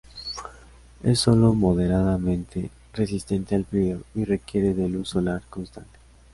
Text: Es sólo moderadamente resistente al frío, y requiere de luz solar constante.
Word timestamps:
Es 1.03 1.19
sólo 1.19 1.53
moderadamente 1.53 2.71
resistente 2.91 3.53
al 3.53 3.65
frío, 3.65 4.01
y 4.15 4.25
requiere 4.25 4.73
de 4.73 4.89
luz 4.89 5.09
solar 5.09 5.43
constante. 5.47 5.93